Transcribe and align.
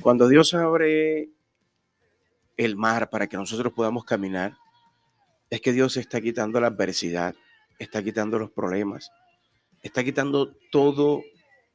Cuando 0.00 0.26
Dios 0.26 0.52
abre 0.54 1.30
el 2.56 2.76
mar 2.76 3.08
para 3.08 3.28
que 3.28 3.36
nosotros 3.36 3.72
podamos 3.72 4.04
caminar, 4.04 4.56
es 5.52 5.60
que 5.60 5.74
Dios 5.74 5.98
está 5.98 6.22
quitando 6.22 6.62
la 6.62 6.68
adversidad, 6.68 7.34
está 7.78 8.02
quitando 8.02 8.38
los 8.38 8.50
problemas, 8.50 9.10
está 9.82 10.02
quitando 10.02 10.56
todo 10.70 11.22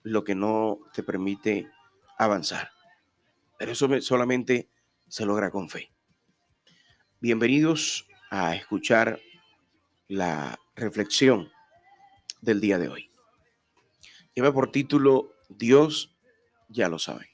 lo 0.02 0.23
que 0.23 0.34
no 0.34 0.80
te 0.95 1.03
permite 1.03 1.70
avanzar. 2.17 2.72
Pero 3.59 3.73
eso 3.73 3.88
solamente 4.02 4.67
se 5.08 5.27
logra 5.27 5.52
con 5.52 5.70
fe. 5.70 5.91
Bienvenidos 7.22 8.08
a 8.31 8.55
escuchar 8.55 9.20
la 10.08 10.59
reflexión 10.75 11.52
del 12.41 12.59
día 12.59 12.80
de 12.80 12.89
hoy. 12.89 13.12
Lleva 14.34 14.52
por 14.52 14.72
título 14.72 15.34
Dios 15.50 16.17
ya 16.67 16.89
lo 16.89 16.98
sabe. 16.98 17.30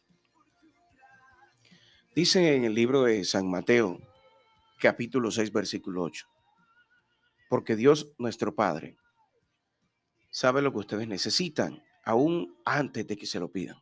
Dice 2.14 2.54
en 2.58 2.66
el 2.66 2.74
libro 2.76 3.04
de 3.04 3.24
San 3.24 3.50
Mateo, 3.50 3.98
capítulo 4.78 5.32
6, 5.32 5.54
versículo 5.54 6.04
8, 6.04 6.33
porque 7.54 7.76
Dios 7.76 8.12
nuestro 8.18 8.56
Padre 8.56 8.98
sabe 10.32 10.64
lo 10.64 10.72
que 10.72 10.80
ustedes 10.80 11.08
necesitan, 11.08 11.84
aún 12.04 12.58
antes 12.66 13.06
de 13.06 13.16
que 13.16 13.28
se 13.28 13.40
lo 13.40 13.52
pidan. 13.52 13.78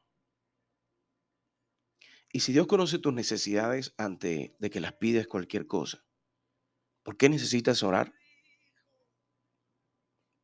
Y 2.34 2.42
si 2.42 2.52
Dios 2.52 2.68
conoce 2.68 3.00
tus 3.00 3.14
necesidades 3.14 3.94
antes 3.98 4.52
de 4.60 4.70
que 4.70 4.82
las 4.82 4.92
pides 4.92 5.26
cualquier 5.26 5.68
cosa, 5.68 6.04
¿por 7.02 7.16
qué 7.16 7.30
necesitas 7.30 7.82
orar? 7.82 8.14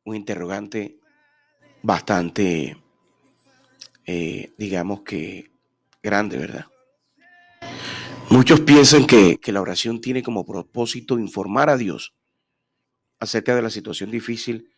Un 0.04 0.16
interrogante 0.16 0.98
bastante, 1.82 2.82
eh, 4.06 4.54
digamos 4.56 5.02
que 5.02 5.52
grande, 6.02 6.38
¿verdad? 6.38 6.64
Muchos 8.30 8.60
piensan 8.60 9.06
que, 9.06 9.38
la 9.52 9.60
oración 9.60 10.00
tiene 10.00 10.22
como 10.22 10.46
propósito 10.46 11.18
informar 11.18 11.68
a 11.68 11.76
Dios 11.76 12.14
acerca 13.20 13.54
de 13.54 13.62
la 13.62 13.70
situación 13.70 14.10
difícil 14.10 14.72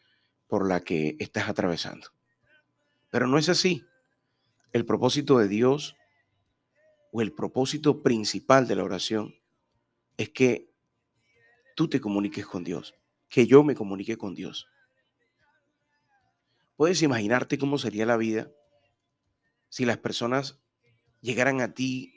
por 0.47 0.69
la 0.69 0.81
que 0.81 1.17
estás 1.19 1.49
atravesando. 1.49 2.09
Pero 3.11 3.27
no 3.27 3.39
es 3.39 3.49
así. 3.49 3.85
El 4.73 4.85
propósito 4.87 5.39
de 5.39 5.49
Dios 5.49 5.97
o 7.13 7.23
el 7.23 7.33
propósito 7.33 8.03
principal 8.03 8.69
de 8.69 8.77
la 8.77 8.85
oración 8.85 9.35
es 10.17 10.31
que 10.31 10.71
tú 11.75 11.89
te 11.89 12.01
comuniques 12.01 12.47
con 12.47 12.65
Dios, 12.65 12.95
que 13.29 13.47
yo 13.47 13.65
me 13.65 13.75
comunique 13.75 14.17
con 14.17 14.35
Dios. 14.35 14.69
Puedes 16.77 17.03
imaginarte 17.03 17.59
cómo 17.59 17.79
sería 17.79 18.07
la 18.07 18.17
vida 18.17 18.51
si 19.69 19.85
las 19.85 19.99
personas 19.99 20.59
llegaran 21.21 21.61
a 21.61 21.75
ti 21.75 22.15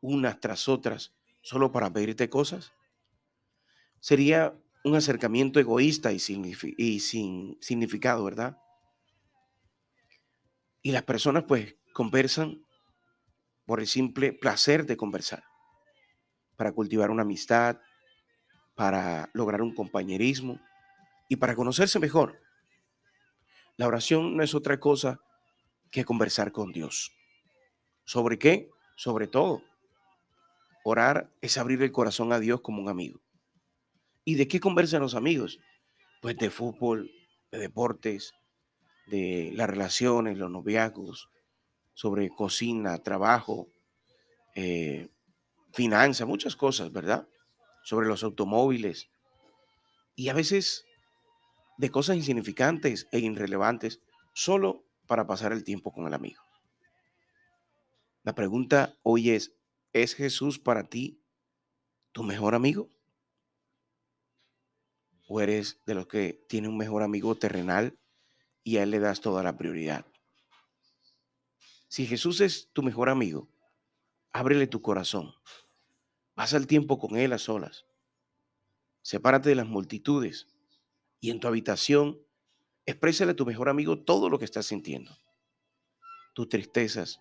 unas 0.00 0.40
tras 0.40 0.68
otras 0.68 1.14
solo 1.42 1.72
para 1.72 1.92
pedirte 1.92 2.28
cosas? 2.28 2.72
Sería 4.00 4.54
un 4.84 4.96
acercamiento 4.96 5.60
egoísta 5.60 6.12
y, 6.12 6.18
y 6.76 7.00
sin 7.00 7.58
significado, 7.60 8.24
¿verdad? 8.24 8.58
Y 10.82 10.92
las 10.92 11.02
personas 11.02 11.44
pues 11.44 11.76
conversan 11.92 12.64
por 13.66 13.80
el 13.80 13.86
simple 13.86 14.32
placer 14.32 14.86
de 14.86 14.96
conversar, 14.96 15.44
para 16.56 16.72
cultivar 16.72 17.10
una 17.10 17.22
amistad, 17.22 17.78
para 18.74 19.30
lograr 19.34 19.62
un 19.62 19.74
compañerismo 19.74 20.58
y 21.28 21.36
para 21.36 21.54
conocerse 21.54 21.98
mejor. 21.98 22.40
La 23.76 23.86
oración 23.86 24.36
no 24.36 24.42
es 24.42 24.54
otra 24.54 24.80
cosa 24.80 25.20
que 25.90 26.04
conversar 26.04 26.52
con 26.52 26.72
Dios. 26.72 27.12
¿Sobre 28.04 28.38
qué? 28.38 28.70
Sobre 28.96 29.26
todo. 29.26 29.62
Orar 30.84 31.30
es 31.40 31.58
abrir 31.58 31.82
el 31.82 31.92
corazón 31.92 32.32
a 32.32 32.40
Dios 32.40 32.62
como 32.62 32.80
un 32.80 32.88
amigo. 32.88 33.20
¿Y 34.24 34.34
de 34.34 34.48
qué 34.48 34.60
conversan 34.60 35.00
los 35.00 35.14
amigos? 35.14 35.58
Pues 36.20 36.36
de 36.36 36.50
fútbol, 36.50 37.10
de 37.50 37.58
deportes, 37.58 38.32
de 39.06 39.50
las 39.54 39.68
relaciones, 39.68 40.38
los 40.38 40.50
noviazgos, 40.50 41.28
sobre 41.94 42.28
cocina, 42.30 42.98
trabajo, 42.98 43.68
eh, 44.54 45.08
finanzas, 45.72 46.26
muchas 46.26 46.56
cosas, 46.56 46.92
¿verdad? 46.92 47.28
Sobre 47.82 48.08
los 48.08 48.22
automóviles. 48.22 49.08
Y 50.14 50.28
a 50.28 50.34
veces 50.34 50.84
de 51.78 51.90
cosas 51.90 52.16
insignificantes 52.16 53.08
e 53.10 53.20
irrelevantes, 53.20 54.00
solo 54.34 54.84
para 55.06 55.26
pasar 55.26 55.52
el 55.52 55.64
tiempo 55.64 55.92
con 55.92 56.06
el 56.06 56.14
amigo. 56.14 56.42
La 58.22 58.34
pregunta 58.34 58.98
hoy 59.02 59.30
es, 59.30 59.54
¿Es 59.92 60.14
Jesús 60.14 60.60
para 60.60 60.84
ti 60.84 61.20
tu 62.12 62.22
mejor 62.22 62.54
amigo? 62.54 62.90
¿O 65.32 65.40
eres 65.40 65.80
de 65.86 65.94
los 65.94 66.08
que 66.08 66.44
tiene 66.48 66.66
un 66.66 66.76
mejor 66.76 67.04
amigo 67.04 67.36
terrenal 67.36 67.96
y 68.64 68.78
a 68.78 68.82
él 68.82 68.90
le 68.90 68.98
das 68.98 69.20
toda 69.20 69.44
la 69.44 69.56
prioridad? 69.56 70.04
Si 71.86 72.04
Jesús 72.04 72.40
es 72.40 72.68
tu 72.72 72.82
mejor 72.82 73.08
amigo, 73.08 73.48
ábrele 74.32 74.66
tu 74.66 74.82
corazón. 74.82 75.32
Pasa 76.34 76.56
el 76.56 76.66
tiempo 76.66 76.98
con 76.98 77.16
él 77.16 77.32
a 77.32 77.38
solas. 77.38 77.86
Sepárate 79.02 79.50
de 79.50 79.54
las 79.54 79.68
multitudes 79.68 80.48
y 81.20 81.30
en 81.30 81.38
tu 81.38 81.46
habitación 81.46 82.18
exprésale 82.84 83.30
a 83.30 83.36
tu 83.36 83.46
mejor 83.46 83.68
amigo 83.68 84.00
todo 84.00 84.30
lo 84.30 84.36
que 84.36 84.46
estás 84.46 84.66
sintiendo. 84.66 85.16
Tus 86.34 86.48
tristezas, 86.48 87.20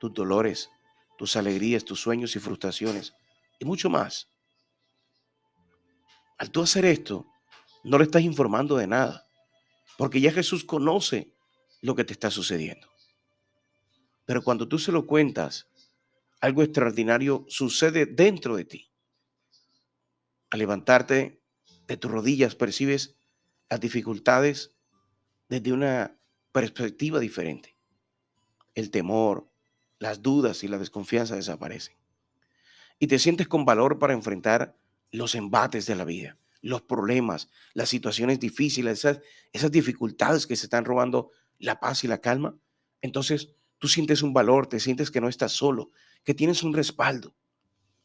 tus 0.00 0.12
dolores, 0.12 0.70
tus 1.18 1.36
alegrías, 1.36 1.84
tus 1.84 2.00
sueños 2.00 2.34
y 2.34 2.40
frustraciones 2.40 3.14
y 3.60 3.64
mucho 3.64 3.88
más. 3.90 4.28
Al 6.36 6.50
tú 6.50 6.60
hacer 6.60 6.84
esto, 6.84 7.30
no 7.84 7.98
le 7.98 8.04
estás 8.04 8.22
informando 8.22 8.76
de 8.76 8.86
nada, 8.86 9.28
porque 9.96 10.20
ya 10.20 10.32
Jesús 10.32 10.64
conoce 10.64 11.34
lo 11.82 11.94
que 11.94 12.04
te 12.04 12.12
está 12.12 12.30
sucediendo. 12.30 12.88
Pero 14.24 14.42
cuando 14.42 14.66
tú 14.66 14.78
se 14.78 14.90
lo 14.90 15.06
cuentas, 15.06 15.68
algo 16.40 16.62
extraordinario 16.62 17.44
sucede 17.48 18.06
dentro 18.06 18.56
de 18.56 18.64
ti. 18.64 18.90
Al 20.50 20.58
levantarte 20.58 21.42
de 21.86 21.96
tus 21.96 22.10
rodillas, 22.10 22.54
percibes 22.54 23.16
las 23.68 23.80
dificultades 23.80 24.74
desde 25.48 25.72
una 25.72 26.18
perspectiva 26.52 27.18
diferente. 27.18 27.76
El 28.74 28.90
temor, 28.90 29.50
las 29.98 30.22
dudas 30.22 30.64
y 30.64 30.68
la 30.68 30.78
desconfianza 30.78 31.36
desaparecen. 31.36 31.96
Y 32.98 33.08
te 33.08 33.18
sientes 33.18 33.48
con 33.48 33.64
valor 33.64 33.98
para 33.98 34.14
enfrentar 34.14 34.76
los 35.10 35.34
embates 35.34 35.86
de 35.86 35.94
la 35.96 36.04
vida, 36.04 36.38
los 36.64 36.82
problemas, 36.82 37.50
las 37.74 37.90
situaciones 37.90 38.40
difíciles, 38.40 39.04
esas, 39.52 39.70
dificultades 39.70 40.46
que 40.46 40.56
se 40.56 40.66
están 40.66 40.84
robando 40.84 41.30
la 41.58 41.78
paz 41.78 42.04
y 42.04 42.08
la 42.08 42.18
calma. 42.18 42.56
Entonces 43.02 43.50
tú 43.78 43.86
sientes 43.86 44.22
un 44.22 44.32
valor, 44.32 44.66
te 44.66 44.80
sientes 44.80 45.10
que 45.10 45.20
no 45.20 45.28
estás 45.28 45.52
solo, 45.52 45.90
que 46.24 46.32
tienes 46.32 46.62
un 46.62 46.72
respaldo 46.72 47.36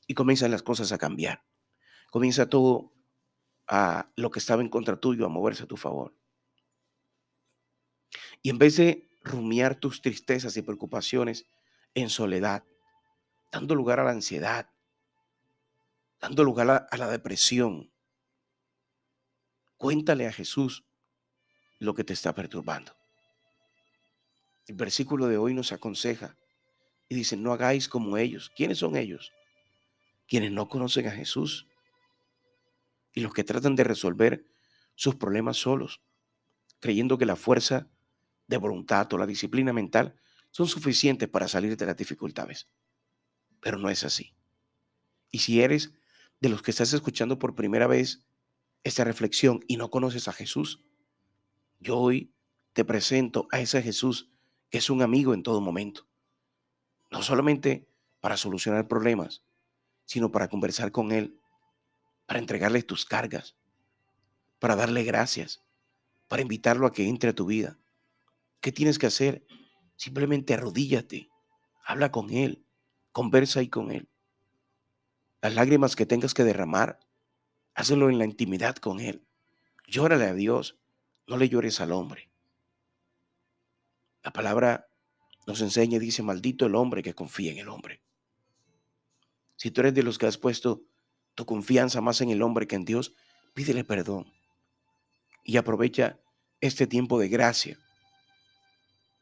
y 0.08 0.14
comienzan 0.14 0.52
las 0.52 0.62
cosas 0.62 0.92
a 0.92 0.98
cambiar. 0.98 1.46
Comienza 2.12 2.50
todo 2.50 2.92
a 3.66 4.12
lo 4.18 4.30
que 4.30 4.40
estaba 4.40 4.62
en 4.62 4.70
contra 4.70 5.00
tuyo 5.00 5.26
a 5.26 5.30
moverse 5.30 5.64
a 5.64 5.68
tu 5.68 5.78
favor. 5.78 6.14
Y 8.42 8.50
en 8.50 8.58
vez 8.58 8.76
de 8.76 9.08
rumiar 9.24 9.76
tus 9.76 10.02
tristezas 10.02 10.58
y 10.58 10.62
preocupaciones, 10.64 11.46
en 11.94 12.10
soledad, 12.10 12.66
dando 13.52 13.74
lugar 13.76 14.00
a 14.00 14.04
la 14.04 14.12
ansiedad, 14.12 14.70
dando 16.20 16.44
lugar 16.44 16.88
a, 16.90 16.98
la 16.98 17.08
depresión. 17.08 17.92
Cuéntale 19.80 20.28
a 20.28 20.34
Jesús 20.34 20.84
lo 21.80 21.96
que 21.96 22.04
te 22.04 22.12
está 22.12 22.36
perturbando. 22.36 22.98
El 24.68 24.76
versículo 24.76 25.28
de 25.28 25.38
hoy 25.38 25.54
nos 25.54 25.72
aconseja 25.72 26.36
y 27.08 27.16
dice, 27.16 27.38
no 27.38 27.54
hagáis 27.54 27.88
como 27.88 28.18
ellos. 28.18 28.52
¿Quiénes 28.54 28.80
son 28.80 28.98
ellos? 28.98 29.32
Quienes 30.28 30.52
no 30.52 30.68
conocen 30.68 31.08
a 31.08 31.12
Jesús 31.12 31.66
y 33.14 33.22
los 33.22 33.34
que 33.34 33.46
tratan 33.46 33.78
de 33.78 33.86
resolver 33.86 34.46
sus 34.96 35.16
problemas 35.16 35.56
solos, 35.56 36.02
creyendo 36.82 37.18
que 37.18 37.26
la 37.26 37.38
fuerza 37.38 37.88
de 38.48 38.58
voluntad 38.58 39.12
o 39.14 39.18
la 39.18 39.26
disciplina 39.26 39.72
mental 39.72 40.20
son 40.52 40.68
suficientes 40.68 41.30
para 41.30 41.48
salir 41.48 41.78
de 41.78 41.86
las 41.86 41.96
dificultades. 41.96 42.68
Pero 43.62 43.78
no 43.78 43.90
es 43.90 44.04
así. 44.04 44.36
Y 45.32 45.40
si 45.40 45.62
eres 45.62 45.94
de 46.42 46.50
los 46.50 46.62
que 46.62 46.72
estás 46.72 46.92
escuchando 46.92 47.40
por 47.40 47.56
primera 47.56 47.88
vez 47.88 48.26
esta 48.84 49.04
reflexión 49.04 49.60
y 49.68 49.78
no 49.78 49.90
conoces 49.90 50.28
a 50.28 50.34
Jesús, 50.34 50.84
yo 51.80 51.98
hoy 51.98 52.34
te 52.74 52.86
presento 52.86 53.48
a 53.52 53.60
ese 53.60 53.82
Jesús 53.82 54.30
que 54.70 54.78
es 54.78 54.90
un 54.90 55.02
amigo 55.02 55.34
en 55.34 55.44
todo 55.44 55.62
momento. 55.62 56.08
No 57.12 57.24
solamente 57.24 57.88
para 58.20 58.38
solucionar 58.38 58.88
problemas, 58.88 59.44
sino 60.06 60.32
para 60.32 60.48
conversar 60.48 60.92
con 60.92 61.12
Él, 61.12 61.40
para 62.26 62.40
entregarle 62.40 62.84
tus 62.84 63.06
cargas, 63.06 63.56
para 64.60 64.76
darle 64.76 65.04
gracias, 65.04 65.64
para 66.28 66.42
invitarlo 66.42 66.86
a 66.86 66.92
que 66.92 67.08
entre 67.08 67.32
a 67.32 67.36
tu 67.36 67.46
vida. 67.46 67.80
¿Qué 68.62 68.72
tienes 68.72 69.00
que 69.00 69.08
hacer? 69.08 69.46
Simplemente 69.96 70.54
arrodíllate, 70.54 71.30
habla 71.84 72.12
con 72.12 72.30
Él, 72.30 72.66
conversa 73.12 73.62
ahí 73.62 73.70
con 73.70 73.92
Él. 73.92 74.10
Las 75.42 75.56
lágrimas 75.56 75.96
que 75.96 76.06
tengas 76.06 76.34
que 76.34 76.44
derramar, 76.44 77.00
hazlo 77.80 78.10
en 78.10 78.18
la 78.18 78.26
intimidad 78.26 78.76
con 78.76 79.00
Él. 79.00 79.26
Llórale 79.88 80.26
a 80.26 80.34
Dios, 80.34 80.78
no 81.28 81.38
le 81.38 81.48
llores 81.48 81.80
al 81.80 81.94
hombre. 81.94 82.30
La 84.22 84.34
palabra 84.34 84.90
nos 85.48 85.62
enseña 85.62 85.96
y 85.96 86.00
dice, 86.00 86.22
maldito 86.22 86.66
el 86.66 86.76
hombre 86.76 87.02
que 87.02 87.16
confía 87.16 87.54
en 87.54 87.60
el 87.60 87.70
hombre. 87.70 88.02
Si 89.56 89.72
tú 89.72 89.80
eres 89.80 89.94
de 89.94 90.04
los 90.04 90.18
que 90.18 90.26
has 90.26 90.38
puesto 90.38 90.82
tu 91.36 91.46
confianza 91.46 92.02
más 92.02 92.20
en 92.20 92.32
el 92.32 92.42
hombre 92.42 92.68
que 92.68 92.76
en 92.76 92.84
Dios, 92.84 93.14
pídele 93.54 93.86
perdón 93.86 94.30
y 95.46 95.56
aprovecha 95.56 96.20
este 96.60 96.86
tiempo 96.86 97.18
de 97.18 97.30
gracia. 97.30 97.80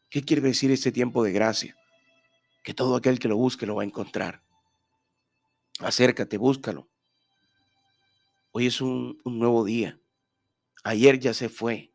¿Qué 0.10 0.24
quiere 0.24 0.42
decir 0.42 0.72
este 0.72 0.92
tiempo 0.92 1.24
de 1.24 1.32
gracia? 1.32 1.78
Que 2.64 2.74
todo 2.74 2.96
aquel 2.96 3.20
que 3.20 3.28
lo 3.28 3.38
busque 3.38 3.68
lo 3.68 3.76
va 3.76 3.84
a 3.84 3.86
encontrar. 3.86 4.42
Acércate, 5.80 6.38
búscalo. 6.38 6.90
Hoy 8.52 8.68
es 8.68 8.82
un, 8.82 9.22
nuevo 9.26 9.64
día. 9.66 10.02
Ayer 10.84 11.20
ya 11.20 11.34
se 11.34 11.50
fue. 11.50 11.94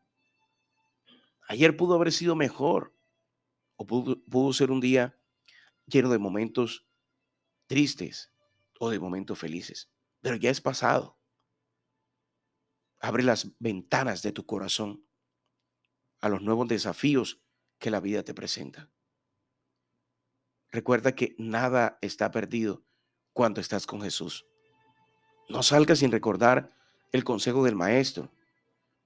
Ayer 1.48 1.76
pudo 1.76 1.94
haber 1.94 2.12
sido 2.12 2.36
mejor 2.36 2.94
o 3.76 3.86
pudo, 3.86 4.52
ser 4.52 4.70
un 4.70 4.80
día 4.80 5.18
lleno 5.86 6.10
de 6.10 6.18
momentos 6.18 6.86
tristes 7.66 8.32
o 8.78 8.90
de 8.90 9.00
momentos 9.00 9.38
felices, 9.38 9.90
pero 10.20 10.36
ya 10.36 10.50
es 10.50 10.60
pasado. 10.60 11.18
Abre 13.00 13.22
las 13.22 13.50
ventanas 13.58 14.22
de 14.22 14.32
tu 14.32 14.46
corazón 14.46 15.04
a 16.20 16.28
los 16.28 16.42
nuevos 16.42 16.68
desafíos 16.68 17.42
que 17.78 17.90
la 17.90 18.00
vida 18.00 18.22
te 18.22 18.34
presenta. 18.34 18.90
Recuerda 20.70 21.14
que 21.14 21.34
nada 21.38 21.98
está 22.00 22.30
perdido 22.30 22.84
cuando 23.32 23.60
estás 23.60 23.86
con 23.86 24.00
Jesús. 24.00 24.46
No 25.48 25.62
salgas 25.62 26.00
sin 26.00 26.12
recordar 26.12 26.74
el 27.12 27.24
consejo 27.24 27.64
del 27.64 27.76
Maestro, 27.76 28.30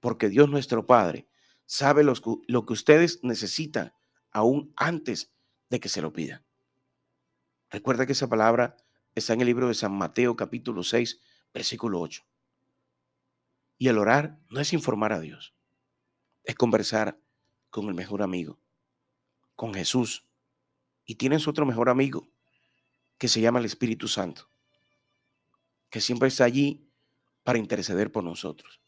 porque 0.01 0.29
Dios 0.29 0.49
nuestro 0.49 0.87
Padre 0.87 1.27
sabe 1.65 2.05
lo 2.05 2.67
que 2.67 2.73
ustedes 2.73 3.21
necesitan 3.23 3.93
aún 4.31 4.73
antes 4.77 5.33
de 5.71 5.81
que 5.81 5.89
se 5.89 6.03
lo 6.03 6.13
pidan. 6.13 6.45
Recuerda 7.71 8.07
que 8.07 8.13
esa 8.13 8.29
palabra 8.29 8.77
está 9.15 9.33
en 9.33 9.41
el 9.41 9.47
libro 9.47 9.69
de 9.69 9.75
San 9.75 9.93
Mateo 9.93 10.37
capítulo 10.37 10.83
6, 10.83 11.21
versículo 11.53 12.01
8. 12.01 12.23
Y 13.79 13.89
el 13.89 13.99
orar 13.99 14.39
no 14.49 14.61
es 14.61 14.73
informar 14.73 15.13
a 15.13 15.21
Dios, 15.21 15.55
es 16.45 16.55
conversar 16.55 17.19
con 17.71 17.89
el 17.89 17.95
mejor 17.95 18.23
amigo, 18.23 18.61
con 19.55 19.75
Jesús. 19.75 20.25
Y 21.05 21.17
tienes 21.17 21.49
otro 21.49 21.67
mejor 21.67 21.89
amigo 21.89 22.29
que 23.19 23.29
se 23.29 23.41
llama 23.41 23.59
el 23.59 23.65
Espíritu 23.65 24.07
Santo, 24.07 24.49
que 25.97 26.03
siempre 26.03 26.29
está 26.29 26.45
allí 26.45 26.87
para 27.43 27.59
interceder 27.59 28.13
por 28.13 28.23
nosotros. 28.23 28.83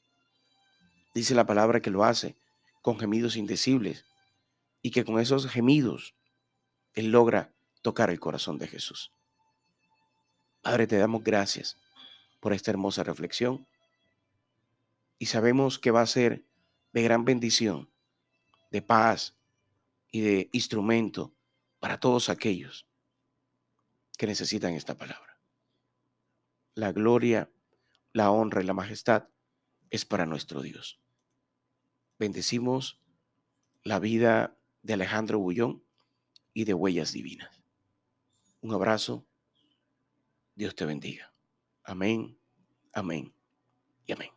Dice 1.14 1.34
la 1.34 1.46
palabra 1.46 1.80
que 1.80 1.88
lo 1.88 2.04
hace 2.04 2.36
con 2.82 2.98
gemidos 2.98 3.36
indecibles 3.36 4.04
y 4.82 4.90
que 4.90 5.06
con 5.06 5.18
esos 5.18 5.48
gemidos 5.48 6.14
Él 6.92 7.10
logra 7.10 7.54
tocar 7.80 8.10
el 8.10 8.20
corazón 8.20 8.58
de 8.58 8.68
Jesús. 8.68 9.10
Padre, 10.60 10.86
te 10.86 10.98
damos 10.98 11.24
gracias 11.24 11.78
por 12.40 12.52
esta 12.52 12.72
hermosa 12.72 13.04
reflexión 13.04 13.66
y 15.18 15.24
sabemos 15.24 15.78
que 15.78 15.90
va 15.90 16.02
a 16.02 16.06
ser 16.06 16.44
de 16.92 17.02
gran 17.04 17.24
bendición, 17.24 17.88
de 18.70 18.82
paz 18.82 19.34
y 20.10 20.20
de 20.20 20.50
instrumento 20.52 21.32
para 21.80 22.00
todos 22.00 22.28
aquellos 22.28 22.84
que 24.18 24.26
necesitan 24.26 24.74
esta 24.74 24.94
palabra. 24.94 25.37
La 26.78 26.92
gloria, 26.92 27.50
la 28.12 28.30
honra 28.30 28.62
y 28.62 28.64
la 28.64 28.72
majestad 28.72 29.30
es 29.90 30.04
para 30.04 30.26
nuestro 30.26 30.62
Dios. 30.62 31.00
Bendecimos 32.20 33.02
la 33.82 33.98
vida 33.98 34.56
de 34.82 34.92
Alejandro 34.92 35.40
Bullón 35.40 35.82
y 36.54 36.66
de 36.66 36.74
Huellas 36.74 37.10
Divinas. 37.10 37.64
Un 38.60 38.74
abrazo. 38.74 39.26
Dios 40.54 40.76
te 40.76 40.86
bendiga. 40.86 41.34
Amén, 41.82 42.38
amén 42.92 43.34
y 44.06 44.12
amén. 44.12 44.30